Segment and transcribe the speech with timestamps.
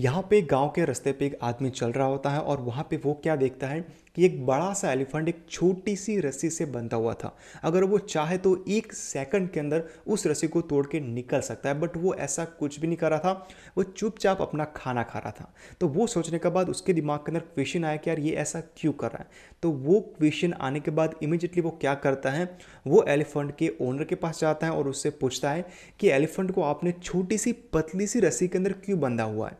[0.00, 2.96] यहाँ पे गाँव के रास्ते पे एक आदमी चल रहा होता है और वहाँ पे
[2.96, 3.80] वो क्या देखता है
[4.16, 7.98] कि एक बड़ा सा एलिफेंट एक छोटी सी रस्सी से बंधा हुआ था। अगर वो
[7.98, 11.96] चाहे तो एक सेकंड के अंदर उस रस्सी को तोड़ के निकल सकता है, बट
[11.96, 15.52] वो ऐसा कुछ भी नहीं कर रहा था। वो चुपचाप अपना खाना खा रहा था।
[15.80, 18.60] तो वो सोचने के बाद उसके दिमाग के अंदर क्वेश्चन आया कि यार ये ऐसा
[18.60, 19.28] क्यों कर रहा है?
[19.62, 22.58] तो वो क्वेश्चन आने के बाद इमिजिएटली वो क्या करता है?
[22.86, 25.64] वो एलिफेंट के ओनर के पास जाता है और उससे पूछता है
[26.00, 29.58] कि एलिफेंट को आपने छोटी सी पतली सी रस्सी के अंदर क्यों बंधा हुआ है?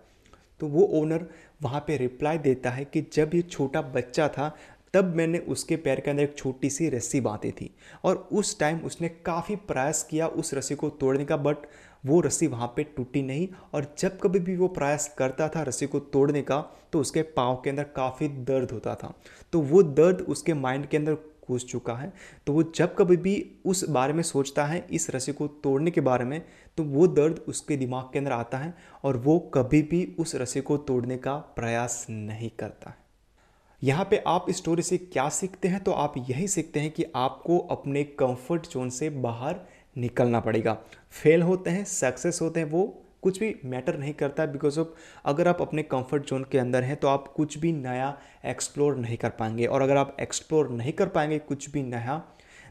[0.61, 1.27] तो वो ओनर
[1.63, 4.55] वहाँ पे रिप्लाई देता है कि जब ये छोटा बच्चा था,
[4.95, 7.71] तब मैंने उसके पैर के अंदर एक छोटी सी रस्सी बांधी थी।
[8.05, 11.67] और उस टाइम उसने काफ़ी प्रयास किया उस रस्सी को तोड़ने का बट
[12.07, 15.87] वो रस्सी वहाँ पे टूटी नहीं। और जब कभी भी वो प्रयास करता था रस्सी
[15.87, 16.61] को तोड़ने का
[16.93, 19.15] तो उसके पाँव के अंदर काफ़ी दर्द होता था।
[19.53, 21.15] तो वो दर्द उसके माइंड के अंदर
[21.51, 22.13] घुस चुका है
[22.47, 26.01] तो वो जब कभी भी उस बारे में सोचता है, इस रस्सी को तोड़ने के
[26.01, 26.41] बारे में
[26.77, 30.61] तो वो दर्द उसके दिमाग के अंदर आता है और वो कभी भी उस रस्सी
[30.61, 32.97] को तोड़ने का प्रयास नहीं करता है।
[33.83, 35.83] यहाँ पे आप इस स्टोरी से क्या सीखते हैं?
[35.85, 39.61] तो आप यही सीखते हैं कि आपको अपने कंफर्ट जोन से बाहर
[39.97, 40.77] निकलना पड़ेगा।
[41.23, 44.89] फेल होते हैं सक्सेस होते हैं, वो कुछ भी मैटर नहीं करता है बिकॉज़ ऑफ़
[45.25, 49.17] अगर आप अपने कंफर्ट जोन के अंदर हैं तो आप कुछ भी नया एक्सप्लोर नहीं
[49.17, 52.17] कर पाएँगे। और अगर आप एक्सप्लोर नहीं कर पाएँगे कुछ भी नया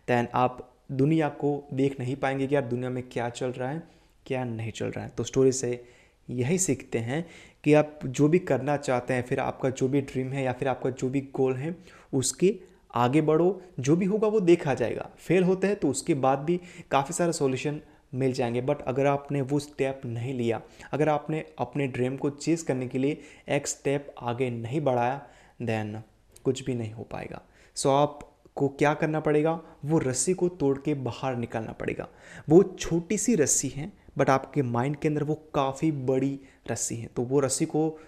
[0.08, 3.84] दैन आप दुनिया को देख नहीं पाएँगे कि यार दुनिया में क्या चल रहा है,
[4.26, 5.84] क्या नहीं चल रहा है। तो स्टोरी से
[6.30, 7.26] यही सीखते हैं
[7.64, 10.68] कि आप जो भी करना चाहते हैं, फिर आपका जो भी ड्रीम है या फिर
[10.68, 11.76] आपका जो भी गोल है,
[12.14, 12.56] उसके
[12.96, 16.60] आगे बढ़ो। जो भी होगा वो देखा जाएगा। फेल होते हैं तो उसके बाद भी
[16.92, 17.80] काफ़ी सारा सॉल्यूशन
[18.16, 22.66] मिल जाएँगे। बट अगर आपने वो स्टेप नहीं लिया, अगर आपने अपने ड्रीम को चेज़
[22.66, 25.28] करने के लिए एक स्टेप आगे नहीं बढ़ाया
[25.62, 26.04] देन
[26.44, 27.42] कुछ भी नहीं हो पाएगा।
[27.76, 29.62] सो so आपको क्या करना पड़ेगा?
[29.86, 32.08] वो रस्सी को तोड़ के बाहर निकलना पड़ेगा।
[32.50, 36.40] वो छोटी सी रस्सी है बट आपके माइंड के अंदर वो काफ़ी बड़ी
[36.72, 38.00] रस्सी है। तो वो रस्सी को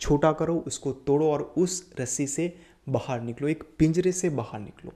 [0.00, 2.56] छोटा करो, उसको तोड़ो और उस रस्सी से
[2.88, 4.92] बाहर निकलो, एक पिंजरे से बाहर निकलो।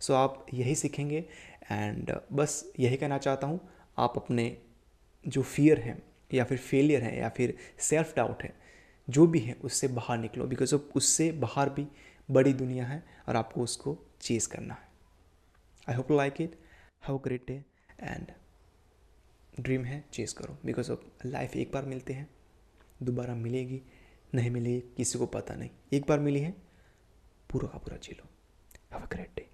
[0.00, 1.24] सो आप यही सीखेंगे
[1.70, 3.60] एंड uh, बस यही कहना चाहता हूँ
[3.98, 4.56] आप अपने
[5.24, 6.02] जो फियर हैं
[6.34, 8.52] या फिर फेलियर है या फिर सेल्फ डाउट है
[9.08, 11.86] जो भी है उससे बाहर निकलो बिकॉज़ ऑफ़ उससे बाहर भी
[12.28, 14.88] बड़ी दुनिया है और आपको उसको चेज़ करना है।
[15.88, 16.58] I hope like it
[17.08, 17.54] have great day
[18.00, 18.32] and
[19.60, 22.28] dream है चेज़ करो बिकॉज़ ऑफ़ लाइफ एक बार मिलते हैं
[23.02, 23.82] दोबारा मिलेगी
[24.34, 26.54] नहीं मिलेगी किसी को पता नहीं। एक बार मिली है
[27.50, 28.28] पूरा का पूरा जी लो।
[28.92, 29.48] Have a great day